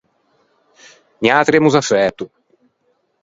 [1.21, 2.25] Niatri emmo za fæto.